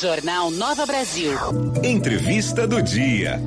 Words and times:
Jornal 0.00 0.50
Nova 0.50 0.84
Brasil. 0.84 1.32
Entrevista 1.82 2.66
do 2.66 2.82
dia. 2.82 3.40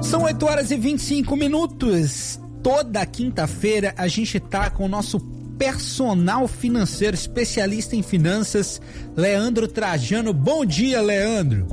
São 0.00 0.22
8 0.22 0.46
horas 0.46 0.70
e 0.70 0.76
25 0.76 1.34
minutos. 1.34 2.38
Toda 2.62 3.04
quinta-feira 3.04 3.92
a 3.96 4.06
gente 4.06 4.38
tá 4.38 4.70
com 4.70 4.84
o 4.84 4.88
nosso 4.88 5.18
personal 5.58 6.46
financeiro, 6.46 7.16
especialista 7.16 7.96
em 7.96 8.02
finanças, 8.02 8.80
Leandro 9.16 9.66
Trajano. 9.66 10.32
Bom 10.32 10.64
dia, 10.64 11.00
Leandro. 11.02 11.66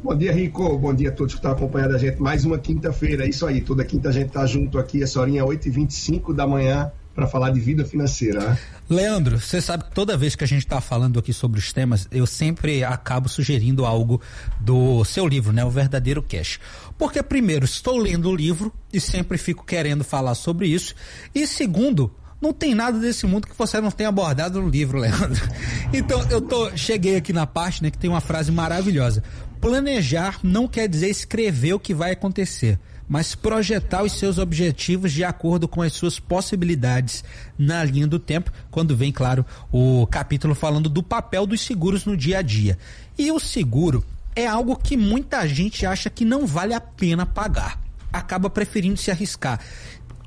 Bom 0.00 0.16
dia, 0.16 0.32
Rico. 0.32 0.78
Bom 0.78 0.94
dia 0.94 1.08
a 1.08 1.12
todos 1.12 1.34
que 1.34 1.40
estão 1.40 1.50
acompanhando 1.50 1.96
a 1.96 1.98
gente. 1.98 2.22
Mais 2.22 2.44
uma 2.44 2.56
quinta-feira, 2.56 3.24
é 3.24 3.28
isso 3.28 3.44
aí. 3.44 3.60
Toda 3.60 3.84
quinta 3.84 4.10
a 4.10 4.12
gente 4.12 4.30
tá 4.30 4.46
junto 4.46 4.78
aqui, 4.78 5.02
essa 5.02 5.20
horinha 5.20 5.44
8h25 5.44 6.32
da 6.32 6.46
manhã, 6.46 6.92
para 7.16 7.26
falar 7.26 7.50
de 7.50 7.58
vida 7.58 7.82
financeira. 7.82 8.50
Né? 8.50 8.58
Leandro, 8.90 9.40
você 9.40 9.60
sabe 9.60 9.84
que 9.84 9.90
toda 9.92 10.18
vez 10.18 10.36
que 10.36 10.44
a 10.44 10.46
gente 10.46 10.64
está 10.64 10.82
falando 10.82 11.18
aqui 11.18 11.32
sobre 11.32 11.58
os 11.58 11.72
temas, 11.72 12.06
eu 12.12 12.26
sempre 12.26 12.84
acabo 12.84 13.26
sugerindo 13.26 13.86
algo 13.86 14.20
do 14.60 15.02
seu 15.06 15.26
livro, 15.26 15.50
né? 15.50 15.64
O 15.64 15.70
Verdadeiro 15.70 16.22
Cash. 16.22 16.60
Porque, 16.98 17.22
primeiro, 17.22 17.64
estou 17.64 17.96
lendo 17.96 18.28
o 18.28 18.36
livro 18.36 18.70
e 18.92 19.00
sempre 19.00 19.38
fico 19.38 19.64
querendo 19.64 20.04
falar 20.04 20.34
sobre 20.34 20.68
isso. 20.68 20.94
E, 21.34 21.46
segundo, 21.46 22.14
não 22.40 22.52
tem 22.52 22.74
nada 22.74 22.98
desse 22.98 23.26
mundo 23.26 23.46
que 23.46 23.56
você 23.56 23.80
não 23.80 23.90
tenha 23.90 24.10
abordado 24.10 24.60
no 24.60 24.68
livro, 24.68 24.98
Leandro. 24.98 25.42
Então, 25.92 26.22
eu 26.30 26.42
tô, 26.42 26.76
cheguei 26.76 27.16
aqui 27.16 27.32
na 27.32 27.46
parte, 27.46 27.82
né, 27.82 27.90
que 27.90 27.96
tem 27.96 28.10
uma 28.10 28.20
frase 28.20 28.52
maravilhosa. 28.52 29.22
Planejar 29.60 30.38
não 30.42 30.68
quer 30.68 30.86
dizer 30.86 31.08
escrever 31.08 31.72
o 31.72 31.80
que 31.80 31.94
vai 31.94 32.10
acontecer, 32.10 32.78
mas 33.08 33.34
projetar 33.34 34.02
os 34.02 34.12
seus 34.12 34.38
objetivos 34.38 35.12
de 35.12 35.24
acordo 35.24 35.68
com 35.68 35.82
as 35.82 35.92
suas 35.92 36.18
possibilidades 36.18 37.24
na 37.58 37.84
linha 37.84 38.06
do 38.06 38.18
tempo, 38.18 38.52
quando 38.70 38.96
vem, 38.96 39.12
claro, 39.12 39.44
o 39.70 40.06
capítulo 40.06 40.54
falando 40.54 40.88
do 40.88 41.02
papel 41.02 41.46
dos 41.46 41.60
seguros 41.60 42.04
no 42.04 42.16
dia 42.16 42.38
a 42.38 42.42
dia. 42.42 42.78
E 43.18 43.30
o 43.30 43.38
seguro 43.38 44.04
é 44.34 44.46
algo 44.46 44.76
que 44.76 44.96
muita 44.96 45.46
gente 45.48 45.86
acha 45.86 46.10
que 46.10 46.24
não 46.24 46.46
vale 46.46 46.74
a 46.74 46.80
pena 46.80 47.24
pagar. 47.24 47.80
Acaba 48.12 48.50
preferindo 48.50 48.98
se 48.98 49.10
arriscar. 49.10 49.60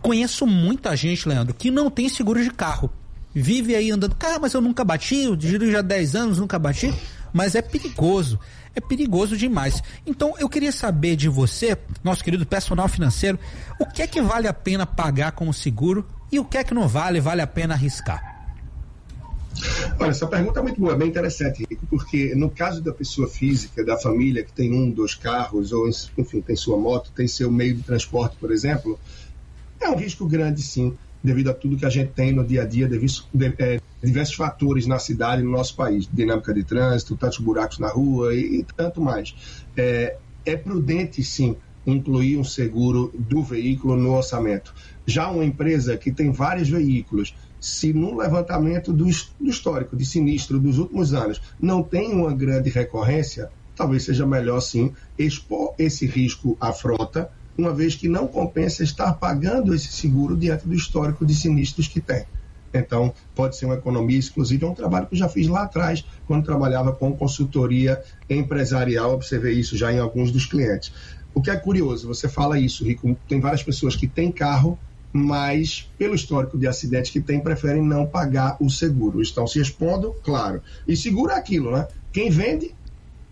Conheço 0.01 0.47
muita 0.47 0.95
gente, 0.95 1.27
Leandro, 1.27 1.53
que 1.53 1.69
não 1.69 1.89
tem 1.89 2.07
seguro 2.07 2.43
de 2.43 2.49
carro. 2.49 2.89
Vive 3.33 3.75
aí 3.75 3.91
andando, 3.91 4.15
cara, 4.15 4.39
mas 4.39 4.53
eu 4.53 4.61
nunca 4.61 4.83
bati, 4.83 5.23
eu 5.23 5.35
dirijo 5.35 5.71
já 5.71 5.81
10 5.81 6.15
anos, 6.15 6.37
nunca 6.39 6.57
bati. 6.57 6.93
Mas 7.33 7.55
é 7.55 7.61
perigoso 7.61 8.39
é 8.75 8.81
perigoso 8.81 9.37
demais. 9.37 9.83
Então 10.05 10.35
eu 10.39 10.49
queria 10.49 10.71
saber 10.71 11.15
de 11.15 11.29
você, 11.29 11.77
nosso 12.03 12.23
querido 12.23 12.45
personal 12.45 12.87
financeiro, 12.87 13.37
o 13.79 13.85
que 13.85 14.01
é 14.01 14.07
que 14.07 14.21
vale 14.21 14.47
a 14.47 14.53
pena 14.53 14.85
pagar 14.85 15.33
como 15.33 15.53
seguro 15.53 16.07
e 16.31 16.39
o 16.39 16.45
que 16.45 16.57
é 16.57 16.63
que 16.63 16.73
não 16.73 16.87
vale, 16.87 17.19
vale 17.19 17.41
a 17.41 17.47
pena 17.47 17.73
arriscar? 17.73 18.37
Olha, 19.99 20.11
essa 20.11 20.25
pergunta 20.25 20.59
é 20.59 20.63
muito 20.63 20.79
boa, 20.79 20.95
bem 20.95 21.09
interessante, 21.09 21.65
Rico, 21.69 21.85
porque 21.87 22.33
no 22.33 22.49
caso 22.49 22.81
da 22.81 22.93
pessoa 22.93 23.27
física, 23.27 23.83
da 23.83 23.97
família 23.97 24.43
que 24.43 24.53
tem 24.53 24.73
um, 24.73 24.89
dois 24.89 25.15
carros, 25.15 25.73
ou 25.73 25.89
enfim, 26.17 26.39
tem 26.39 26.55
sua 26.55 26.77
moto, 26.77 27.11
tem 27.13 27.27
seu 27.27 27.51
meio 27.51 27.75
de 27.75 27.83
transporte, 27.83 28.37
por 28.39 28.51
exemplo, 28.51 28.97
é 29.81 29.89
um 29.89 29.97
risco 29.97 30.25
grande, 30.25 30.61
sim, 30.61 30.97
devido 31.23 31.49
a 31.49 31.53
tudo 31.53 31.77
que 31.77 31.85
a 31.85 31.89
gente 31.89 32.11
tem 32.11 32.31
no 32.31 32.45
dia 32.45 32.63
a 32.63 32.65
dia, 32.65 32.87
devido, 32.87 33.11
de, 33.33 33.53
é, 33.59 33.79
diversos 34.01 34.35
fatores 34.35 34.87
na 34.87 34.99
cidade, 34.99 35.43
no 35.43 35.51
nosso 35.51 35.75
país, 35.75 36.07
dinâmica 36.11 36.53
de 36.53 36.63
trânsito, 36.63 37.15
tantos 37.17 37.39
buracos 37.39 37.79
na 37.79 37.89
rua 37.89 38.33
e, 38.33 38.59
e 38.59 38.65
tanto 38.75 39.01
mais. 39.01 39.35
É, 39.75 40.17
é 40.45 40.55
prudente, 40.55 41.23
sim, 41.23 41.55
incluir 41.85 42.37
um 42.37 42.43
seguro 42.43 43.11
do 43.17 43.43
veículo 43.43 43.95
no 43.95 44.15
orçamento. 44.15 44.73
Já 45.05 45.29
uma 45.29 45.43
empresa 45.43 45.97
que 45.97 46.11
tem 46.11 46.31
vários 46.31 46.69
veículos, 46.69 47.35
se 47.59 47.91
no 47.91 48.17
levantamento 48.17 48.93
do, 48.93 49.05
do 49.05 49.49
histórico 49.49 49.95
de 49.95 50.05
sinistro 50.05 50.59
dos 50.59 50.77
últimos 50.77 51.13
anos 51.13 51.41
não 51.59 51.83
tem 51.83 52.13
uma 52.13 52.33
grande 52.33 52.69
recorrência, 52.69 53.49
talvez 53.75 54.03
seja 54.03 54.25
melhor 54.25 54.61
sim 54.61 54.93
expor 55.17 55.73
esse 55.77 56.05
risco 56.05 56.57
à 56.59 56.71
frota, 56.71 57.29
uma 57.59 57.73
vez 57.73 57.95
que 57.95 58.07
não 58.07 58.27
compensa 58.27 58.83
estar 58.83 59.13
pagando 59.13 59.73
esse 59.73 59.91
seguro 59.91 60.35
diante 60.35 60.67
do 60.67 60.73
histórico 60.73 61.25
de 61.25 61.35
sinistros 61.35 61.87
que 61.87 61.99
tem. 61.99 62.25
Então, 62.73 63.13
pode 63.35 63.57
ser 63.57 63.65
uma 63.65 63.75
economia, 63.75 64.19
inclusive 64.19 64.63
é 64.63 64.67
um 64.67 64.75
trabalho 64.75 65.07
que 65.07 65.15
eu 65.15 65.19
já 65.19 65.27
fiz 65.27 65.47
lá 65.47 65.63
atrás, 65.63 66.05
quando 66.27 66.45
trabalhava 66.45 66.91
com 66.91 67.11
consultoria 67.15 68.01
empresarial, 68.29 69.13
observei 69.13 69.53
isso 69.53 69.75
já 69.75 69.91
em 69.91 69.99
alguns 69.99 70.31
dos 70.31 70.45
clientes. 70.45 70.93
O 71.33 71.41
que 71.41 71.49
é 71.49 71.55
curioso, 71.55 72.07
você 72.07 72.27
fala 72.27 72.59
isso, 72.59 72.83
Rico, 72.83 73.15
tem 73.27 73.39
várias 73.39 73.63
pessoas 73.63 73.95
que 73.95 74.07
têm 74.07 74.31
carro, 74.31 74.77
mas 75.11 75.89
pelo 75.97 76.13
histórico 76.13 76.57
de 76.57 76.67
acidente 76.67 77.11
que 77.11 77.19
tem, 77.19 77.39
preferem 77.39 77.83
não 77.83 78.05
pagar 78.05 78.57
o 78.59 78.69
seguro. 78.69 79.21
Estão 79.21 79.47
se 79.47 79.59
expondo, 79.59 80.15
claro. 80.23 80.61
E 80.87 80.95
seguro 80.95 81.31
é 81.31 81.35
aquilo, 81.35 81.71
né? 81.71 81.87
Quem 82.11 82.29
vende, 82.29 82.75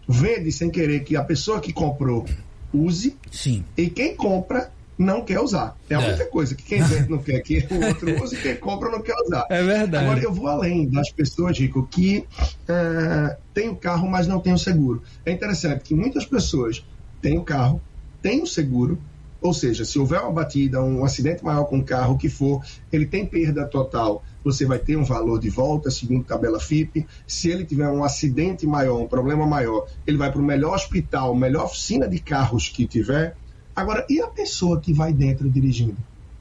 vende 0.08 0.52
sem 0.52 0.70
querer 0.70 1.02
que 1.02 1.16
a 1.16 1.24
pessoa 1.24 1.60
que 1.60 1.72
comprou 1.72 2.26
use. 2.74 3.16
Sim. 3.32 3.64
E 3.76 3.90
quem 3.90 4.16
compra 4.16 4.72
não 4.98 5.24
quer 5.24 5.40
usar. 5.40 5.78
É 5.90 5.96
a 5.96 6.02
é. 6.02 6.10
única 6.10 6.26
coisa 6.26 6.56
que 6.56 6.64
quem 6.64 6.82
vende 6.82 7.10
não 7.10 7.20
quer 7.20 7.40
que 7.42 7.68
o 7.70 7.86
outro 7.86 8.24
use, 8.24 8.36
quem 8.38 8.56
compra 8.56 8.90
não 8.90 9.02
quer 9.02 9.16
usar. 9.24 9.46
É 9.50 9.62
verdade. 9.62 10.06
Agora, 10.06 10.20
eu 10.20 10.34
vou 10.34 10.48
além 10.48 10.90
das 10.90 11.12
pessoas, 11.12 11.58
Rico, 11.58 11.88
que 11.90 12.26
é, 12.68 13.38
tem 13.54 13.70
o 13.70 13.76
carro, 13.76 14.10
mas 14.10 14.28
não 14.28 14.40
tem 14.40 14.54
o 14.54 14.58
seguro. 14.58 15.04
É 15.26 15.32
interessante 15.32 15.84
que 15.84 15.94
muitas 15.94 16.26
pessoas 16.26 16.84
têm 17.22 17.38
o 17.38 17.44
carro, 17.44 17.80
têm 18.22 18.42
o 18.42 18.48
seguro, 18.48 19.00
ou 19.40 19.54
seja, 19.54 19.86
se 19.86 20.00
houver 20.00 20.20
uma 20.20 20.32
batida, 20.32 20.82
um 20.82 21.06
acidente 21.06 21.46
maior 21.46 21.66
com 21.66 21.78
o 21.78 21.84
carro, 21.84 22.16
o 22.16 22.18
que 22.18 22.28
for, 22.28 22.64
ele 22.92 23.06
tem 23.06 23.24
perda 23.26 23.66
total, 23.66 24.24
você 24.52 24.66
vai 24.66 24.80
ter 24.80 24.96
um 24.98 25.04
valor 25.04 25.40
de 25.40 25.50
volta, 25.50 25.92
segundo 25.92 26.24
tabela 26.24 26.60
FIP. 26.60 27.06
Se 27.28 27.50
ele 27.50 27.66
tiver 27.66 27.90
um 27.90 28.04
acidente 28.04 28.66
maior, 28.66 29.00
um 29.00 29.08
problema 29.08 29.46
maior, 29.46 29.88
ele 30.06 30.18
vai 30.18 30.32
para 30.32 30.42
o 30.42 30.44
melhor 30.44 30.76
hospital, 30.76 31.36
melhor 31.36 31.66
oficina 31.66 32.08
de 32.08 32.20
carros 32.20 32.70
que 32.70 32.88
tiver, 32.88 33.36
Agora, 33.78 34.08
e 34.10 34.20
a 34.20 34.28
pessoa 34.28 34.82
que 34.82 34.92
vai 34.92 35.14
dentro 35.14 35.48
dirigindo? 35.48 35.98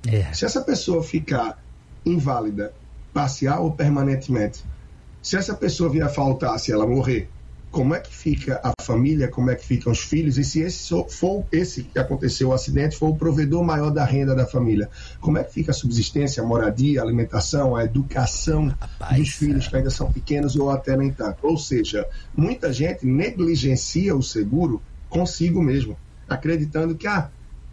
É. 0.08 0.32
Se 0.32 0.46
essa 0.46 0.62
pessoa 0.62 1.02
ficar 1.02 1.62
inválida, 2.04 2.72
parcial 3.12 3.64
ou 3.64 3.72
permanentemente, 3.72 4.64
se 5.20 5.36
essa 5.36 5.54
pessoa 5.54 5.90
vier 5.90 6.06
a 6.06 6.08
faltar, 6.08 6.58
se 6.58 6.72
ela 6.72 6.86
morrer, 6.86 7.28
como 7.70 7.94
é 7.94 8.00
que 8.00 8.14
fica 8.14 8.60
a 8.62 8.72
família, 8.82 9.28
como 9.28 9.50
é 9.50 9.54
que 9.54 9.64
ficam 9.64 9.92
os 9.92 10.00
filhos, 10.00 10.38
e 10.38 10.44
se 10.44 10.60
esse 10.60 10.88
for 11.10 11.44
esse 11.52 11.82
que 11.82 11.98
aconteceu 11.98 12.48
o 12.48 12.52
acidente 12.52 12.96
for 12.96 13.08
o 13.08 13.16
provedor 13.16 13.62
maior 13.62 13.90
da 13.90 14.04
renda 14.04 14.34
da 14.34 14.46
família, 14.46 14.88
como 15.20 15.38
é 15.38 15.44
que 15.44 15.52
fica 15.52 15.72
a 15.72 15.74
subsistência, 15.74 16.42
a 16.42 16.46
moradia, 16.46 17.00
a 17.00 17.04
alimentação, 17.04 17.76
a 17.76 17.84
educação 17.84 18.68
Rapaz, 18.80 19.18
dos 19.18 19.28
filhos 19.30 19.68
que 19.68 19.76
ainda 19.76 19.90
são 19.90 20.10
pequenos 20.10 20.56
ou 20.56 20.70
até 20.70 20.96
nem 20.96 21.12
tanto. 21.12 21.46
Ou 21.46 21.58
seja, 21.58 22.06
muita 22.34 22.72
gente 22.72 23.06
negligencia 23.06 24.16
o 24.16 24.22
seguro 24.22 24.80
consigo 25.08 25.62
mesmo 25.62 25.96
acreditando 26.28 26.96
que, 26.96 27.06
ah, 27.06 27.30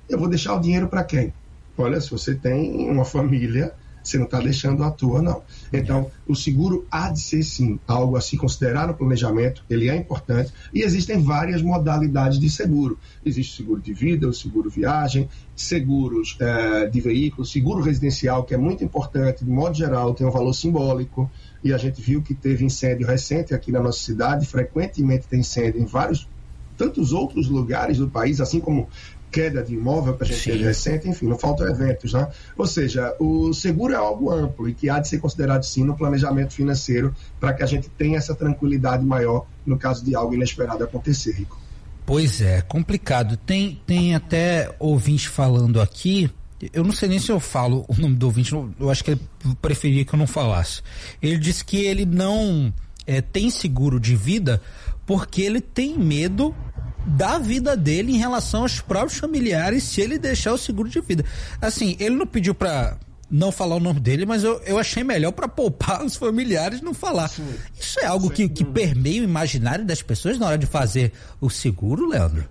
eu 0.10 0.18
vou 0.20 0.30
deixar 0.30 0.56
o 0.56 0.60
dinheiro 0.60 0.88
para 0.88 1.04
quem? 1.04 1.34
Olha, 1.78 2.00
se 2.00 2.12
você 2.12 2.36
tem 2.36 2.90
uma 2.90 3.04
família, 3.04 3.74
você 4.04 4.18
não 4.18 4.26
está 4.26 4.40
deixando 4.40 4.84
à 4.84 4.92
toa, 4.92 5.22
não. 5.22 5.42
Então, 5.72 6.12
o 6.28 6.36
seguro 6.36 6.86
há 6.92 7.10
de 7.10 7.20
ser, 7.20 7.44
sim, 7.44 7.80
algo 7.88 8.16
a 8.18 8.22
se 8.22 8.38
considerar 8.38 8.88
no 8.88 8.94
planejamento, 8.94 9.64
ele 9.70 9.90
é 9.90 9.96
importante, 9.96 10.52
e 10.74 10.82
existem 10.82 11.22
várias 11.22 11.62
modalidades 11.62 12.40
de 12.40 12.50
seguro. 12.50 12.98
Existe 13.26 13.54
o 13.54 13.58
seguro 13.58 13.82
de 13.82 13.94
vida, 13.94 14.28
o 14.28 14.34
seguro 14.34 14.70
viagem, 14.70 15.30
seguros 15.56 16.36
é, 16.40 16.88
de 16.88 17.00
veículos, 17.00 17.52
seguro 17.52 17.82
residencial, 17.82 18.44
que 18.44 18.54
é 18.54 18.58
muito 18.58 18.84
importante, 18.84 19.46
de 19.46 19.52
modo 19.52 19.76
geral, 19.76 20.14
tem 20.14 20.28
um 20.28 20.32
valor 20.32 20.54
simbólico, 20.54 21.32
e 21.64 21.74
a 21.74 21.78
gente 21.78 22.02
viu 22.02 22.22
que 22.22 22.34
teve 22.34 22.66
incêndio 22.66 23.08
recente 23.08 23.54
aqui 23.54 23.72
na 23.72 23.80
nossa 23.80 24.00
cidade, 24.00 24.46
frequentemente 24.46 25.28
tem 25.28 25.40
incêndio 25.40 25.82
em 25.82 25.86
vários 25.86 26.28
tantos 26.78 27.14
outros 27.14 27.48
lugares 27.48 27.98
do 27.98 28.10
país, 28.10 28.42
assim 28.42 28.60
como 28.60 28.90
queda 29.34 29.64
de 29.64 29.74
imóvel 29.74 30.16
que 30.16 30.24
a 30.24 30.28
gente 30.28 30.40
Sim. 30.40 30.52
teve 30.52 30.64
recente, 30.64 31.10
enfim, 31.10 31.26
não 31.26 31.38
faltam 31.38 31.68
eventos, 31.68 32.14
né? 32.14 32.30
Ou 32.56 32.68
seja, 32.68 33.16
o 33.20 33.52
seguro 33.52 33.92
é 33.92 33.98
algo 33.98 34.32
amplo 34.32 34.70
e 34.70 34.76
que 34.76 34.92
há 34.92 35.00
de 35.00 35.08
ser 35.08 35.18
considerado 35.18 35.64
sim 35.64 35.84
no 35.84 35.98
planejamento 35.98 36.54
financeiro 36.54 37.14
para 37.40 37.52
que 37.52 37.64
a 37.64 37.66
gente 37.66 37.90
tenha 37.90 38.18
essa 38.18 38.36
tranquilidade 38.36 39.04
maior 39.04 39.48
no 39.66 39.76
caso 39.76 40.06
de 40.06 40.16
algo 40.16 40.36
inesperado 40.36 40.84
acontecer, 40.84 41.32
Rico. 41.32 41.60
Pois 42.06 42.42
é, 42.42 42.62
complicado. 42.62 43.36
Tem, 43.36 43.82
tem 43.88 44.14
até 44.14 44.70
ouvinte 44.78 45.28
falando 45.28 45.82
aqui, 45.82 46.30
eu 46.72 46.84
não 46.84 46.92
sei 46.92 47.10
nem 47.10 47.18
se 47.18 47.32
eu 47.32 47.40
falo 47.40 47.86
o 47.88 48.00
nome 48.00 48.16
do 48.16 48.28
ouvinte, 48.28 48.54
eu 48.54 48.90
acho 48.90 49.04
que 49.04 49.12
ele 49.12 49.22
preferia 49.60 50.06
que 50.06 50.14
eu 50.14 50.20
não 50.20 50.28
falasse. 50.28 50.84
Ele 51.20 51.38
disse 51.38 51.66
que 51.66 51.78
ele 51.78 52.06
não 52.06 52.72
é, 53.08 53.20
tem 53.20 53.50
seguro 53.50 54.00
de 54.00 54.16
vida 54.16 54.62
porque 55.08 55.42
ele 55.42 55.60
tem 55.60 55.98
medo 55.98 56.56
da 57.06 57.38
vida 57.38 57.76
dele 57.76 58.14
em 58.14 58.18
relação 58.18 58.62
aos 58.62 58.80
próprios 58.80 59.20
familiares 59.20 59.84
se 59.84 60.02
ele 60.02 60.18
deixar 60.18 60.54
o 60.54 60.58
seguro 60.58 60.90
de 60.90 61.02
vida. 61.02 61.26
Assim, 61.62 61.96
ele 62.00 62.16
não 62.16 62.26
pediu 62.26 62.56
para 62.56 62.98
não 63.30 63.52
falar 63.52 63.76
o 63.76 63.80
nome 63.80 64.00
dele, 64.00 64.26
mas 64.26 64.44
eu, 64.44 64.62
eu 64.62 64.78
achei 64.78 65.04
melhor 65.04 65.32
para 65.32 65.48
poupar 65.48 66.06
os 66.06 66.16
familiares 66.16 66.82
não 66.82 66.94
falar. 66.94 67.28
Sim. 67.28 67.44
Isso 67.80 68.00
é 68.00 68.06
algo 68.06 68.30
que, 68.30 68.48
que 68.48 68.64
permeia 68.64 69.22
o 69.22 69.26
imaginário 69.26 69.84
das 69.84 70.02
pessoas 70.02 70.38
na 70.38 70.46
hora 70.46 70.58
de 70.58 70.68
fazer 70.68 71.12
o 71.42 71.50
seguro, 71.50 72.08
Leandro? 72.08 72.48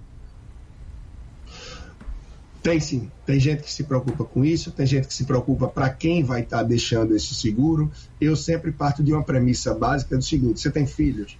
Tem 2.62 2.78
sim. 2.78 3.10
Tem 3.26 3.40
gente 3.40 3.62
que 3.62 3.72
se 3.72 3.84
preocupa 3.84 4.24
com 4.24 4.44
isso, 4.44 4.70
tem 4.70 4.86
gente 4.86 5.08
que 5.08 5.14
se 5.14 5.24
preocupa 5.24 5.66
para 5.66 5.90
quem 5.90 6.22
vai 6.22 6.42
estar 6.42 6.58
tá 6.58 6.62
deixando 6.62 7.14
esse 7.14 7.34
seguro. 7.34 7.90
Eu 8.20 8.36
sempre 8.36 8.70
parto 8.70 9.02
de 9.02 9.12
uma 9.12 9.22
premissa 9.22 9.74
básica 9.74 10.16
do 10.16 10.22
seguinte: 10.22 10.60
você 10.60 10.70
tem 10.70 10.86
filhos? 10.86 11.36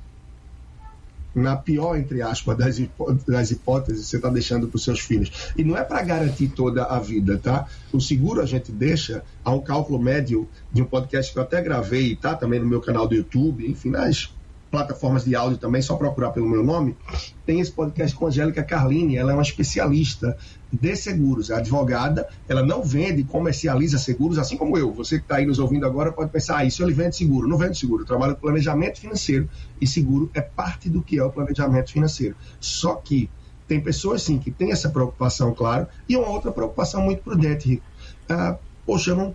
Na 1.34 1.56
pior, 1.56 1.96
entre 1.96 2.23
aspas, 2.23 2.56
das, 2.56 2.79
hipó 2.79 3.14
das 3.26 3.50
hipóteses, 3.50 4.06
você 4.06 4.17
está 4.17 4.29
deixando 4.29 4.69
para 4.69 4.76
os 4.76 4.84
seus 4.84 5.00
filhos. 5.00 5.52
E 5.56 5.64
não 5.64 5.76
é 5.76 5.82
para 5.82 6.02
garantir 6.02 6.49
toda 6.49 6.84
a 6.84 6.99
vida, 6.99 7.38
tá? 7.38 7.67
O 7.93 8.00
seguro 8.00 8.40
a 8.40 8.46
gente 8.46 8.70
deixa 8.70 9.23
a 9.44 9.50
um 9.50 9.61
cálculo 9.61 9.99
médio 9.99 10.49
de 10.73 10.82
um 10.82 10.84
podcast 10.84 11.32
que 11.32 11.38
eu 11.38 11.43
até 11.43 11.62
gravei, 11.62 12.17
tá? 12.17 12.34
Também 12.34 12.61
no 12.61 12.67
meu 12.67 12.81
canal 12.81 13.06
do 13.06 13.14
YouTube, 13.14 13.69
enfim, 13.69 13.90
nas 13.90 14.32
plataformas 14.73 15.25
de 15.25 15.37
áudio 15.37 15.58
também, 15.58 15.82
só 15.82 15.96
procurar 15.96 16.31
pelo 16.31 16.49
meu 16.49 16.64
nome, 16.64 16.96
tem 17.44 17.61
esse 17.61 17.70
podcast 17.70 18.17
com 18.17 18.25
a 18.25 18.29
Angélica 18.29 18.64
Carlini, 18.64 19.19
ela 19.19 19.31
é 19.31 19.34
uma 19.34 19.43
especialista 19.43 20.34
de 20.72 20.96
seguros, 20.96 21.50
é 21.50 21.54
advogada, 21.54 22.26
ela 22.48 22.64
não 22.64 22.82
vende 22.82 23.22
comercializa 23.24 23.98
seguros, 23.98 24.38
assim 24.38 24.56
como 24.56 24.78
eu. 24.78 24.92
Você 24.92 25.19
que 25.19 25.24
está 25.24 25.36
aí 25.36 25.46
nos 25.46 25.58
ouvindo 25.58 25.86
agora 25.86 26.10
pode 26.10 26.30
pensar, 26.30 26.58
ah, 26.58 26.64
isso 26.64 26.82
ele 26.82 26.94
vende 26.94 27.16
seguro. 27.16 27.46
Não 27.46 27.58
vende 27.58 27.78
seguro, 27.78 28.02
eu 28.02 28.06
trabalho 28.06 28.34
com 28.34 28.40
planejamento 28.40 29.00
financeiro 29.00 29.48
e 29.80 29.86
seguro 29.86 30.30
é 30.34 30.40
parte 30.40 30.88
do 30.88 31.02
que 31.02 31.19
é 31.19 31.24
o 31.24 31.30
planejamento 31.30 31.92
financeiro. 31.92 32.34
Só 32.58 32.94
que 32.94 33.28
tem 33.69 33.80
pessoas, 33.80 34.22
sim, 34.22 34.38
que 34.38 34.50
têm 34.50 34.72
essa 34.72 34.88
preocupação, 34.88 35.54
claro, 35.54 35.86
e 36.08 36.16
uma 36.16 36.28
outra 36.28 36.50
preocupação 36.50 37.02
muito 37.02 37.22
prudente, 37.22 37.69
Rico. 37.69 37.84
Ah, 38.28 38.56
poxa, 38.86 39.14
não, 39.14 39.34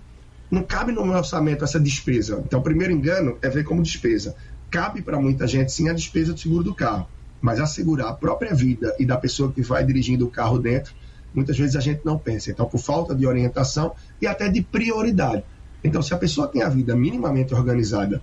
não 0.49 0.63
cabe 0.63 0.91
no 0.91 1.05
meu 1.05 1.17
orçamento 1.17 1.63
essa 1.63 1.79
despesa. 1.79 2.41
Então, 2.45 2.59
o 2.59 2.63
primeiro 2.63 2.93
engano 2.93 3.37
é 3.41 3.49
ver 3.49 3.63
como 3.63 3.81
despesa 3.81 4.35
cabe 4.69 5.01
para 5.01 5.19
muita 5.19 5.47
gente 5.47 5.71
sim 5.71 5.89
a 5.89 5.93
despesa 5.93 6.33
do 6.33 6.39
seguro 6.39 6.63
do 6.63 6.75
carro, 6.75 7.07
mas 7.41 7.59
assegurar 7.59 8.09
a 8.09 8.13
própria 8.13 8.53
vida 8.53 8.95
e 8.99 9.05
da 9.05 9.17
pessoa 9.17 9.51
que 9.51 9.61
vai 9.61 9.83
dirigindo 9.83 10.25
o 10.25 10.29
carro 10.29 10.57
dentro, 10.57 10.93
muitas 11.33 11.57
vezes 11.57 11.75
a 11.75 11.79
gente 11.79 12.01
não 12.03 12.17
pensa. 12.17 12.51
Então, 12.51 12.65
por 12.65 12.79
falta 12.79 13.13
de 13.13 13.25
orientação 13.25 13.93
e 14.21 14.27
até 14.27 14.49
de 14.49 14.61
prioridade. 14.61 15.43
Então, 15.83 16.01
se 16.01 16.13
a 16.13 16.17
pessoa 16.17 16.47
tem 16.47 16.61
a 16.61 16.69
vida 16.69 16.95
minimamente 16.95 17.53
organizada, 17.53 18.21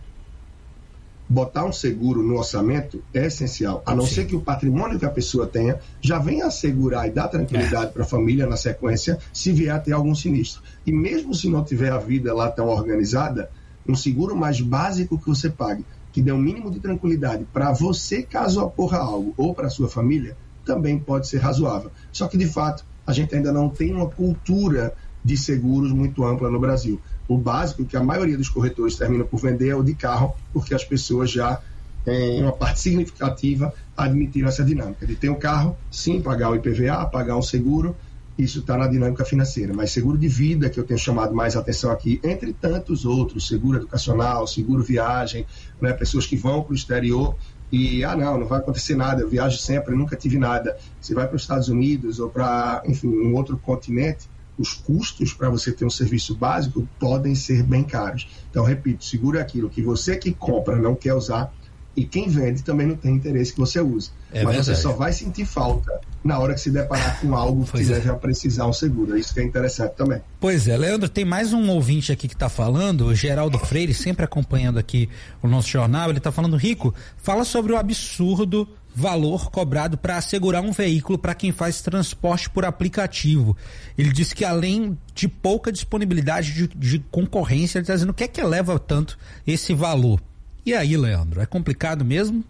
botar 1.29 1.65
um 1.65 1.73
seguro 1.73 2.23
no 2.23 2.37
orçamento 2.37 3.03
é 3.15 3.27
essencial, 3.27 3.83
a 3.87 3.95
não 3.95 4.05
Sim. 4.05 4.15
ser 4.15 4.27
que 4.27 4.37
o 4.37 4.41
patrimônio 4.41 4.99
que 4.99 5.07
a 5.07 5.11
pessoa 5.11 5.47
tenha 5.47 5.79
já 6.01 6.19
venha 6.19 6.47
assegurar 6.47 7.09
e 7.09 7.11
dar 7.11 7.29
tranquilidade 7.29 7.87
é. 7.87 7.93
para 7.93 8.03
a 8.03 8.07
família 8.07 8.47
na 8.47 8.57
sequência, 8.57 9.19
se 9.33 9.51
vier 9.53 9.75
a 9.75 9.79
ter 9.79 9.93
algum 9.93 10.15
sinistro. 10.15 10.63
E 10.85 10.93
mesmo 10.93 11.35
se 11.35 11.49
não 11.49 11.65
tiver 11.65 11.91
a 11.91 11.99
vida 11.99 12.35
lá 12.35 12.51
tão 12.51 12.69
organizada, 12.69 13.51
um 13.89 13.95
seguro 13.95 14.37
mais 14.37 14.61
básico 14.61 15.19
que 15.19 15.27
você 15.27 15.49
pague 15.49 15.85
que 16.15 16.23
dê 16.23 16.31
um 16.31 16.39
mínimo 16.39 16.71
de 16.71 16.79
tranquilidade 16.79 17.45
para 17.53 17.73
você 17.73 18.23
caso 18.23 18.63
ocorra 18.63 18.99
algo 18.99 19.35
ou 19.37 19.53
para 19.53 19.69
sua 19.69 19.89
família, 19.89 20.37
também 20.65 20.97
pode 20.97 21.27
ser 21.27 21.39
razoável. 21.39 21.91
Só 22.13 22.29
que, 22.29 22.39
de 22.39 22.47
fato, 22.47 22.87
a 23.07 23.13
gente 23.13 23.35
ainda 23.35 23.53
não 23.53 23.69
tem 23.69 23.93
uma 23.93 24.09
cultura 24.09 24.95
de 25.25 25.37
seguros 25.37 25.93
muito 25.93 26.25
ampla 26.25 26.51
no 26.51 26.61
Brasil. 26.61 27.01
O 27.27 27.39
básico 27.39 27.85
que 27.85 27.97
a 27.97 28.03
maioria 28.03 28.37
dos 28.37 28.49
corretores 28.49 28.97
termina 28.97 29.25
por 29.25 29.41
vender 29.41 29.71
é 29.71 29.75
o 29.75 29.83
de 29.83 29.95
carro, 29.95 30.35
porque 30.53 30.75
as 30.75 30.85
pessoas 30.85 31.31
já, 31.31 31.61
em 32.07 32.43
uma 32.43 32.53
parte 32.53 32.81
significativa, 32.81 33.73
admitiram 33.97 34.49
essa 34.49 34.63
dinâmica 34.63 35.07
de 35.07 35.17
ter 35.17 35.31
um 35.31 35.35
carro, 35.35 35.77
sim, 35.91 36.21
pagar 36.21 36.51
o 36.51 36.57
IPVA, 36.57 37.07
pagar 37.07 37.37
um 37.37 37.43
seguro, 37.43 37.97
isso 38.37 38.59
está 38.59 38.77
na 38.77 38.87
dinâmica 38.87 39.25
financeira. 39.25 39.73
Mas 39.73 39.93
seguro 39.93 40.19
de 40.19 40.29
vida, 40.29 40.69
que 40.69 40.79
eu 40.79 40.85
tenho 40.85 40.99
chamado 40.99 41.35
mais 41.35 41.57
atenção 41.57 41.91
aqui, 41.91 42.21
entre 42.23 42.53
tantos 42.53 43.05
outros, 43.05 43.47
seguro 43.47 43.79
educacional, 43.79 44.47
seguro 44.47 44.83
viagem, 44.83 45.47
né, 45.81 45.93
pessoas 45.93 46.27
que 46.27 46.37
vão 46.37 46.63
para 46.63 46.73
o 46.73 46.75
exterior 46.75 47.37
e, 47.75 48.05
ah, 48.05 48.15
não, 48.15 48.39
não 48.39 48.47
vai 48.47 48.61
acontecer 48.61 48.95
nada, 48.95 49.23
eu 49.23 49.29
viajo 49.29 49.59
sempre, 49.59 49.97
nunca 49.97 50.15
tive 50.15 50.39
nada. 50.39 50.77
Você 51.01 51.13
vai 51.13 51.27
para 51.27 51.35
os 51.35 51.43
Estados 51.43 51.69
Unidos 51.69 52.21
ou 52.21 52.31
para, 52.31 52.81
enfim, 52.87 53.09
um 53.09 53.35
outro 53.35 53.59
continente, 53.59 54.29
os 54.57 54.73
custos 54.73 55.33
para 55.33 55.51
você 55.51 55.73
ter 55.73 55.85
um 55.85 55.91
serviço 55.91 56.37
básico 56.37 56.89
podem 57.01 57.35
ser 57.35 57.65
bem 57.65 57.83
caros. 57.83 58.29
Então, 58.49 58.63
repito, 58.63 59.05
seguro 59.05 59.39
é 59.39 59.41
aquilo 59.41 59.69
que 59.69 59.83
você 59.83 60.17
que 60.17 60.33
compra 60.33 60.77
não 60.77 60.95
quer 60.95 61.15
usar, 61.15 61.53
e 61.97 62.05
quem 62.05 62.29
vende 62.29 62.63
também 62.63 62.87
não 62.87 62.97
tem 62.97 63.15
interesse 63.15 63.53
que 63.53 63.59
você 63.59 63.81
use. 63.81 64.11
É 64.33 64.43
Mas 64.43 64.57
verdade. 64.57 64.77
você 64.77 64.83
só 64.83 64.93
vai 64.93 65.13
sentir 65.13 65.45
falta 65.45 66.01
na 66.25 66.39
hora 66.39 66.55
que 66.55 66.61
se 66.61 66.71
deparar 66.71 67.21
com 67.21 67.35
algo 67.35 67.65
que 67.65 67.83
é. 67.83 67.87
leve 67.87 68.11
a 68.11 68.15
precisar 68.15 68.67
um 68.67 68.73
seguro. 68.73 69.17
Isso 69.17 69.33
que 69.33 69.41
é 69.41 69.45
interessante 69.45 69.93
também. 69.93 70.21
Pois 70.41 70.67
é, 70.67 70.77
Leandro, 70.77 71.09
tem 71.09 71.25
mais 71.25 71.53
um 71.53 71.69
ouvinte 71.71 72.11
aqui 72.11 72.27
que 72.27 72.35
está 72.35 72.49
falando, 72.49 73.07
o 73.07 73.15
Geraldo 73.15 73.59
Freire, 73.59 73.95
sempre 73.95 74.25
acompanhando 74.25 74.79
aqui 74.79 75.09
o 75.43 75.49
nosso 75.49 75.69
jornal, 75.69 76.09
ele 76.09 76.19
está 76.19 76.33
falando, 76.33 76.57
Rico, 76.57 76.95
fala 77.17 77.45
sobre 77.45 77.73
o 77.73 77.77
absurdo 77.77 78.69
valor 78.95 79.51
cobrado 79.51 79.99
para 79.99 80.17
assegurar 80.17 80.63
um 80.63 80.71
veículo 80.71 81.19
para 81.19 81.35
quem 81.35 81.51
faz 81.51 81.81
transporte 81.81 82.49
por 82.49 82.65
aplicativo. 82.65 83.57
Ele 83.99 84.13
disse 84.13 84.35
que 84.35 84.45
além 84.45 84.97
de 85.15 85.27
pouca 85.27 85.73
disponibilidade 85.73 86.53
de, 86.53 86.69
de 86.69 86.99
concorrência, 87.11 87.79
ele 87.79 87.83
está 87.83 87.95
dizendo 87.95 88.11
o 88.11 88.15
que 88.15 88.25
é 88.25 88.29
que 88.29 88.41
eleva 88.41 88.79
tanto 88.79 89.19
esse 89.47 89.75
valor. 89.75 90.21
E 90.67 90.73
aí, 90.73 90.97
Leandro, 90.97 91.41
é 91.41 91.47
complicado 91.47 92.05
mesmo? 92.05 92.43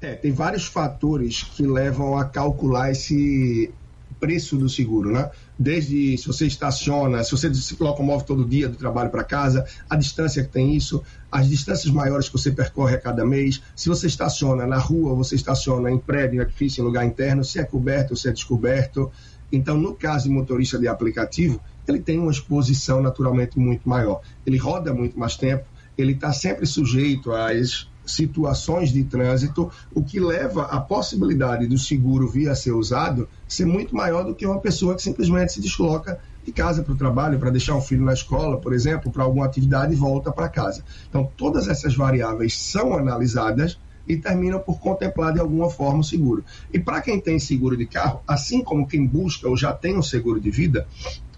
É, 0.00 0.14
tem 0.14 0.30
vários 0.30 0.66
fatores 0.66 1.42
que 1.42 1.66
levam 1.66 2.16
a 2.18 2.24
calcular 2.24 2.90
esse 2.90 3.72
preço 4.20 4.56
do 4.56 4.68
seguro, 4.68 5.10
né? 5.10 5.30
Desde 5.58 6.18
se 6.18 6.26
você 6.26 6.46
estaciona, 6.46 7.22
se 7.24 7.30
você 7.30 7.52
se 7.54 7.76
locomove 7.80 8.24
todo 8.24 8.44
dia 8.44 8.68
do 8.68 8.76
trabalho 8.76 9.10
para 9.10 9.24
casa, 9.24 9.64
a 9.88 9.96
distância 9.96 10.44
que 10.44 10.50
tem 10.50 10.76
isso, 10.76 11.02
as 11.30 11.48
distâncias 11.48 11.92
maiores 11.92 12.28
que 12.28 12.32
você 12.32 12.50
percorre 12.50 12.94
a 12.96 13.00
cada 13.00 13.24
mês, 13.24 13.62
se 13.74 13.88
você 13.88 14.06
estaciona 14.06 14.66
na 14.66 14.78
rua, 14.78 15.14
você 15.14 15.34
estaciona 15.34 15.90
em 15.90 15.98
prédio, 15.98 16.40
em 16.40 16.42
edifício, 16.42 16.82
em 16.82 16.84
lugar 16.84 17.04
interno, 17.06 17.44
se 17.44 17.58
é 17.58 17.64
coberto, 17.64 18.16
se 18.16 18.28
é 18.28 18.32
descoberto. 18.32 19.10
Então, 19.50 19.78
no 19.78 19.94
caso 19.94 20.24
de 20.24 20.30
motorista 20.30 20.78
de 20.78 20.88
aplicativo, 20.88 21.60
ele 21.86 22.00
tem 22.00 22.18
uma 22.18 22.30
exposição 22.30 23.00
naturalmente 23.00 23.58
muito 23.58 23.88
maior. 23.88 24.20
Ele 24.46 24.58
roda 24.58 24.92
muito 24.92 25.18
mais 25.18 25.36
tempo, 25.36 25.64
ele 25.98 26.12
está 26.12 26.32
sempre 26.32 26.64
sujeito 26.64 27.32
às 27.32 27.90
situações 28.06 28.90
de 28.90 29.04
trânsito, 29.04 29.70
o 29.92 30.02
que 30.02 30.18
leva 30.18 30.62
a 30.62 30.80
possibilidade 30.80 31.66
do 31.66 31.76
seguro 31.76 32.26
vir 32.26 32.48
a 32.48 32.54
ser 32.54 32.72
usado 32.72 33.28
ser 33.46 33.66
muito 33.66 33.94
maior 33.94 34.24
do 34.24 34.34
que 34.34 34.46
uma 34.46 34.60
pessoa 34.60 34.94
que 34.94 35.02
simplesmente 35.02 35.52
se 35.52 35.60
desloca 35.60 36.18
de 36.44 36.52
casa 36.52 36.82
para 36.82 36.94
o 36.94 36.96
trabalho, 36.96 37.38
para 37.38 37.50
deixar 37.50 37.74
um 37.74 37.82
filho 37.82 38.04
na 38.04 38.14
escola, 38.14 38.58
por 38.58 38.72
exemplo, 38.72 39.12
para 39.12 39.24
alguma 39.24 39.44
atividade 39.44 39.92
e 39.92 39.96
volta 39.96 40.32
para 40.32 40.48
casa. 40.48 40.82
Então, 41.08 41.30
todas 41.36 41.68
essas 41.68 41.94
variáveis 41.94 42.56
são 42.56 42.94
analisadas 42.94 43.78
e 44.06 44.16
terminam 44.16 44.58
por 44.58 44.80
contemplar 44.80 45.34
de 45.34 45.40
alguma 45.40 45.68
forma 45.68 46.00
o 46.00 46.04
seguro. 46.04 46.42
E 46.72 46.78
para 46.78 47.02
quem 47.02 47.20
tem 47.20 47.38
seguro 47.38 47.76
de 47.76 47.84
carro, 47.84 48.22
assim 48.26 48.64
como 48.64 48.86
quem 48.86 49.06
busca 49.06 49.46
ou 49.46 49.56
já 49.56 49.74
tem 49.74 49.98
um 49.98 50.02
seguro 50.02 50.40
de 50.40 50.50
vida, 50.50 50.88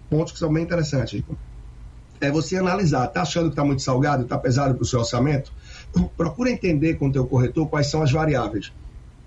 pontos 0.09 0.33
que 0.33 0.39
são 0.39 0.53
bem 0.53 0.63
interessantes, 0.63 1.21
é 2.21 2.31
você 2.31 2.57
analisar, 2.57 3.07
está 3.07 3.23
achando 3.23 3.47
que 3.47 3.53
está 3.53 3.65
muito 3.65 3.83
salgado, 3.83 4.25
está 4.25 4.37
pesado 4.39 4.75
para 4.75 4.83
o 4.83 4.87
seu 4.87 4.99
orçamento? 4.99 5.53
Procura 6.17 6.51
entender 6.51 6.95
com 6.95 7.09
o 7.09 7.13
teu 7.13 7.27
corretor 7.27 7.69
quais 7.69 7.87
são 7.87 8.03
as 8.03 8.13
variáveis. 8.13 8.73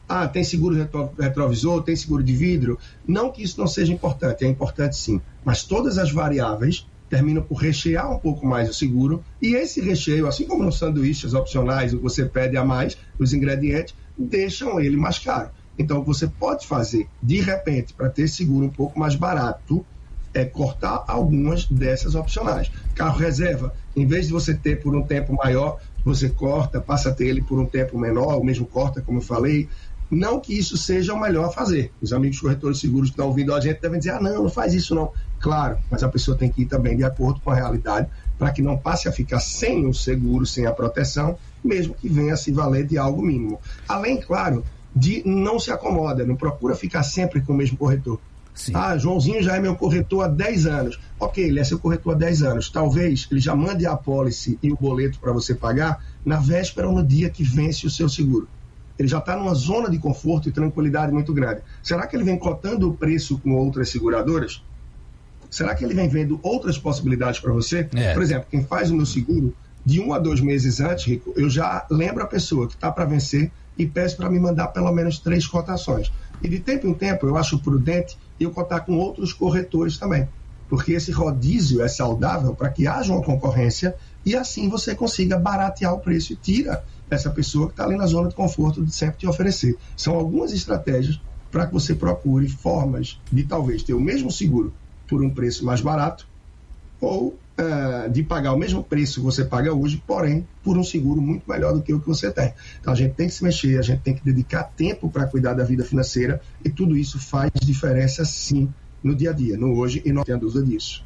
Ah, 0.08 0.28
tem 0.28 0.44
seguro 0.44 0.76
retrovisor, 1.18 1.82
tem 1.82 1.96
seguro 1.96 2.22
de 2.22 2.34
vidro. 2.34 2.78
Não 3.08 3.32
que 3.32 3.42
isso 3.42 3.60
não 3.60 3.68
seja 3.68 3.92
importante, 3.92 4.46
é 4.46 4.48
importante 4.48 4.96
sim. 4.96 5.20
Mas 5.44 5.64
todas 5.64 5.98
as 5.98 6.12
variáveis 6.12 6.86
terminam 7.10 7.42
por 7.42 7.56
rechear 7.56 8.12
um 8.12 8.20
pouco 8.20 8.46
mais 8.46 8.70
o 8.70 8.74
seguro. 8.74 9.24
E 9.42 9.56
esse 9.56 9.82
recheio, 9.82 10.28
assim 10.28 10.46
como 10.46 10.64
nos 10.64 10.78
sanduíches 10.78 11.34
opcionais, 11.34 11.94
o 11.94 11.98
que 11.98 12.04
você 12.04 12.26
pede 12.26 12.58
a 12.58 12.66
mais, 12.66 12.98
os 13.18 13.34
ingredientes, 13.34 13.96
deixam 14.18 14.80
ele 14.80 14.98
mais 14.98 15.20
caro. 15.20 15.50
Então, 15.78 16.04
você 16.04 16.28
pode 16.28 16.68
fazer, 16.68 17.08
de 17.22 17.40
repente, 17.42 17.94
para 17.94 18.10
ter 18.10 18.28
seguro 18.28 18.66
um 18.66 18.70
pouco 18.70 19.00
mais 19.00 19.16
barato, 19.16 19.86
é 20.34 20.46
cortar 20.46 21.04
algumas 21.08 21.66
dessas 21.66 22.16
opcionais. 22.16 22.72
Carro 22.96 23.18
reserva, 23.18 23.74
em 23.96 24.06
vez 24.06 24.28
de 24.28 24.34
você 24.34 24.54
ter 24.54 24.82
por 24.82 24.96
um 24.96 25.04
tempo 25.04 25.34
maior, 25.34 25.80
você 26.04 26.30
corta, 26.30 26.82
passa 26.82 27.10
a 27.10 27.14
ter 27.14 27.28
ele 27.28 27.42
por 27.42 27.60
um 27.60 27.66
tempo 27.66 27.98
menor, 27.98 28.36
ou 28.36 28.44
mesmo 28.44 28.66
corta, 28.66 29.02
como 29.02 29.20
eu 29.20 29.22
falei. 29.22 29.70
Não 30.12 30.40
que 30.40 30.58
isso 30.58 30.78
seja 30.78 31.14
o 31.14 31.20
melhor 31.20 31.46
a 31.46 31.52
fazer. 31.52 31.92
Os 32.02 32.14
amigos 32.14 32.40
corretores 32.40 32.80
seguros 32.80 33.10
que 33.10 33.14
estão 33.14 33.28
ouvindo 33.28 33.54
a 33.54 33.60
gente 33.60 33.82
devem 33.82 33.98
dizer: 33.98 34.12
ah, 34.12 34.20
não, 34.20 34.44
não 34.44 34.50
faz 34.50 34.74
isso 34.74 34.94
não. 34.94 35.12
Claro, 35.40 35.78
mas 35.90 36.04
a 36.04 36.10
pessoa 36.10 36.38
tem 36.38 36.50
que 36.50 36.64
ir 36.64 36.66
também 36.66 36.96
de 36.96 37.04
acordo 37.04 37.40
com 37.40 37.50
a 37.52 37.56
realidade, 37.56 38.08
para 38.38 38.52
que 38.52 38.62
não 38.62 38.78
passe 38.78 39.08
a 39.08 39.12
ficar 39.12 39.40
sem 39.40 39.86
o 39.86 39.94
seguro, 39.94 40.46
sem 40.46 40.66
a 40.66 40.72
proteção, 40.72 41.38
mesmo 41.64 41.96
que 41.96 42.08
venha 42.08 42.34
a 42.34 42.38
se 42.38 42.52
valer 42.52 42.86
de 42.86 42.98
algo 42.98 43.22
mínimo. 43.22 43.60
Além, 43.88 44.20
claro, 44.20 44.64
de 44.96 45.24
não 45.26 45.60
se 45.60 45.72
acomoda, 45.72 46.26
não 46.26 46.36
procura 46.36 46.76
ficar 46.76 47.04
sempre 47.04 47.42
com 47.42 47.54
o 47.54 47.56
mesmo 47.56 47.78
corretor. 47.78 48.20
Sim. 48.54 48.72
Ah, 48.76 48.98
Joãozinho 48.98 49.42
já 49.42 49.56
é 49.56 49.60
meu 49.60 49.76
corretor 49.76 50.26
há 50.26 50.28
10 50.28 50.66
anos. 50.68 51.00
Ok, 51.20 51.44
ele 51.44 51.60
é 51.60 51.64
seu 51.64 51.80
corretor 51.80 52.14
há 52.14 52.18
10 52.18 52.44
anos. 52.44 52.70
Talvez 52.70 53.28
ele 53.32 53.40
já 53.40 53.56
mande 53.56 53.86
a 53.86 53.94
apólice 53.94 54.60
e 54.62 54.72
o 54.72 54.76
boleto 54.76 55.20
para 55.20 55.32
você 55.32 55.56
pagar 55.56 56.04
na 56.26 56.38
véspera 56.38 56.88
ou 56.88 56.94
no 56.94 57.04
dia 57.04 57.30
que 57.30 57.44
vence 57.44 57.88
o 57.88 57.90
seu 57.90 58.08
seguro. 58.08 58.48
Ele 58.98 59.08
já 59.08 59.18
está 59.18 59.36
numa 59.36 59.56
zona 59.56 59.90
de 59.90 59.98
conforto 59.98 60.48
e 60.48 60.52
tranquilidade 60.52 61.12
muito 61.12 61.34
grande. 61.34 61.62
Será 61.82 62.06
que 62.06 62.16
ele 62.16 62.24
vem 62.24 62.38
cotando 62.38 62.90
o 62.90 62.94
preço 62.96 63.40
com 63.40 63.52
outras 63.56 63.90
seguradoras? 63.90 64.64
Será 65.50 65.76
que 65.76 65.84
ele 65.84 65.94
vem 65.94 66.08
vendo 66.08 66.40
outras 66.44 66.78
possibilidades 66.78 67.40
para 67.40 67.52
você? 67.52 67.88
É. 67.96 68.14
Por 68.14 68.22
exemplo, 68.22 68.48
quem 68.50 68.64
faz 68.64 68.92
o 68.92 68.96
meu 68.96 69.06
seguro, 69.06 69.56
de 69.86 70.00
um 70.00 70.14
a 70.14 70.20
dois 70.20 70.40
meses 70.40 70.80
antes, 70.80 71.06
Rico, 71.06 71.34
eu 71.36 71.50
já 71.50 71.86
lembro 71.90 72.24
a 72.24 72.28
pessoa 72.28 72.68
que 72.68 72.76
está 72.76 72.92
para 72.92 73.06
vencer 73.06 73.52
e 73.78 73.86
peço 73.86 74.16
para 74.18 74.30
me 74.30 74.40
mandar 74.40 74.68
pelo 74.68 74.92
menos 74.92 75.20
três 75.20 75.46
cotações. 75.46 76.12
E 76.42 76.48
de 76.48 76.60
tempo 76.60 76.88
em 76.88 76.94
tempo 76.94 77.26
eu 77.28 77.38
acho 77.38 77.60
prudente 77.60 78.18
eu 78.44 78.52
contar 78.52 78.82
com 78.82 78.98
outros 78.98 79.34
corretores 79.34 79.98
também, 79.98 80.28
porque 80.70 80.94
esse 80.94 81.12
rodízio 81.12 81.82
é 81.82 81.88
saudável 81.88 82.56
para 82.56 82.70
que 82.70 82.88
haja 82.88 83.14
uma 83.14 83.24
concorrência 83.24 83.96
e 84.26 84.36
assim 84.36 84.70
você 84.70 84.96
consiga 84.96 85.38
baratear 85.38 85.94
o 85.94 86.00
preço 86.00 86.34
e 86.34 86.36
tira 86.36 86.84
essa 87.10 87.30
pessoa 87.30 87.68
que 87.68 87.74
está 87.74 87.84
ali 87.84 87.96
na 87.96 88.08
zona 88.08 88.30
de 88.30 88.36
conforto 88.36 88.84
de 88.84 88.94
sempre 88.94 89.18
te 89.20 89.28
oferecer. 89.28 89.78
São 89.96 90.16
algumas 90.16 90.52
estratégias 90.52 91.20
para 91.52 91.68
que 91.68 91.74
você 91.74 91.94
procure 91.94 92.48
formas 92.48 93.20
de 93.32 93.44
talvez 93.44 93.84
ter 93.84 93.94
o 93.94 94.00
mesmo 94.00 94.32
seguro 94.32 94.74
por 95.08 95.24
um 95.24 95.30
preço 95.30 95.64
mais 95.64 95.82
barato 95.82 96.28
ou 97.00 97.38
uh, 97.58 98.10
de 98.10 98.24
pagar 98.24 98.54
o 98.54 98.58
mesmo 98.58 98.84
preço 98.84 99.20
que 99.20 99.26
você 99.26 99.46
paga 99.46 99.74
hoje, 99.74 100.02
porém 100.06 100.48
por 100.64 100.78
um 100.78 100.84
seguro 100.84 101.22
muito 101.22 101.50
melhor 101.50 101.74
do 101.74 101.82
que 101.82 101.94
o 101.94 102.00
que 102.00 102.08
você 102.08 102.32
tem. 102.32 102.54
Então 102.80 102.94
a 102.94 102.96
gente 102.96 103.14
tem 103.14 103.28
que 103.28 103.34
se 103.34 103.44
mexer, 103.44 103.78
a 103.78 103.82
gente 103.82 104.02
tem 104.02 104.14
que 104.14 104.24
dedicar 104.24 104.64
tempo 104.64 105.10
para 105.10 105.26
cuidar 105.26 105.54
da 105.54 105.64
vida 105.64 105.84
financeira 105.84 106.42
e 106.64 106.70
tudo 106.70 106.98
isso 106.98 107.20
faz 107.20 107.52
diferença 107.62 108.26
sim 108.26 108.70
no 109.04 109.16
dia 109.16 109.32
a 109.32 109.34
dia, 109.34 109.58
no 109.58 109.78
hoje 109.78 110.02
e 110.06 110.14
não 110.14 110.24
tenha 110.24 110.38
dúvida 110.38 110.66
disso. 110.66 111.04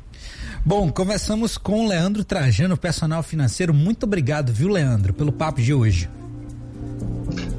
Bom, 0.65 0.91
conversamos 0.91 1.57
com 1.57 1.85
o 1.85 1.87
Leandro 1.87 2.23
Trajano, 2.23 2.77
personal 2.77 3.23
financeiro. 3.23 3.73
Muito 3.73 4.03
obrigado, 4.03 4.51
viu, 4.51 4.67
Leandro, 4.67 5.13
pelo 5.13 5.31
papo 5.31 5.61
de 5.61 5.73
hoje. 5.73 6.09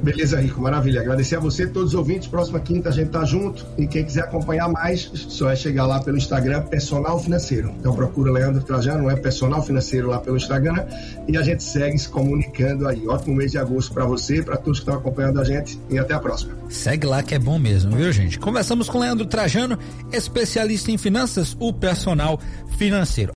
Beleza, 0.01 0.39
Rico, 0.39 0.61
maravilha. 0.61 1.01
Agradecer 1.01 1.35
a 1.35 1.39
você, 1.39 1.67
todos 1.67 1.89
os 1.89 1.95
ouvintes. 1.95 2.27
Próxima 2.27 2.59
quinta 2.59 2.89
a 2.89 2.91
gente 2.91 3.09
tá 3.09 3.23
junto. 3.25 3.65
E 3.77 3.87
quem 3.87 4.03
quiser 4.03 4.23
acompanhar 4.23 4.69
mais, 4.69 5.11
só 5.13 5.49
é 5.49 5.55
chegar 5.55 5.85
lá 5.85 5.99
pelo 6.01 6.17
Instagram, 6.17 6.61
Personal 6.63 7.19
Financeiro. 7.19 7.73
Então 7.79 7.93
procura 7.93 8.31
Leandro 8.31 8.63
Trajano, 8.63 9.09
é 9.09 9.15
Personal 9.15 9.61
Financeiro 9.61 10.07
lá 10.07 10.19
pelo 10.19 10.37
Instagram. 10.37 10.85
E 11.27 11.37
a 11.37 11.41
gente 11.41 11.63
segue 11.63 11.97
se 11.97 12.07
comunicando 12.09 12.87
aí. 12.87 13.07
Ótimo 13.07 13.35
mês 13.35 13.51
de 13.51 13.57
agosto 13.57 13.93
para 13.93 14.05
você, 14.05 14.41
para 14.41 14.57
todos 14.57 14.79
que 14.79 14.83
estão 14.83 14.95
acompanhando 14.95 15.39
a 15.39 15.43
gente. 15.43 15.79
E 15.89 15.97
até 15.97 16.13
a 16.13 16.19
próxima. 16.19 16.53
Segue 16.69 17.07
lá 17.07 17.21
que 17.21 17.35
é 17.35 17.39
bom 17.39 17.59
mesmo, 17.59 17.95
viu, 17.95 18.11
gente? 18.11 18.39
Conversamos 18.39 18.87
com 18.87 18.99
Leandro 18.99 19.25
Trajano, 19.25 19.77
especialista 20.11 20.91
em 20.91 20.97
finanças, 20.97 21.55
o 21.59 21.73
personal 21.73 22.39
financeiro. 22.77 23.27